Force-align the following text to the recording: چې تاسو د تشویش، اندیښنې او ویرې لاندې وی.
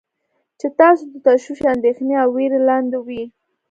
چې 0.59 0.67
تاسو 0.79 1.03
د 1.11 1.15
تشویش، 1.25 1.61
اندیښنې 1.73 2.15
او 2.23 2.29
ویرې 2.35 2.59
لاندې 2.69 2.97
وی. 3.05 3.23